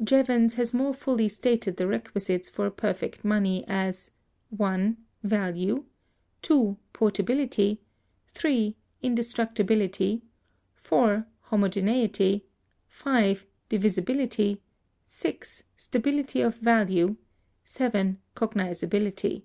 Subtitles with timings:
[0.00, 4.10] Jevons(226) has more fully stated the requisites for a perfect money as—
[4.48, 4.96] 1.
[5.22, 5.84] Value.
[6.40, 6.78] 2.
[6.94, 7.78] Portability.
[8.28, 8.74] 3.
[9.02, 10.22] Indestructibility.
[10.72, 11.26] 4.
[11.42, 12.46] Homogeneity.
[12.88, 13.44] 5.
[13.68, 14.62] Divisibility.
[15.04, 15.62] 6.
[15.76, 17.16] Stability of value.
[17.62, 18.18] 7.
[18.34, 19.42] Cognizability.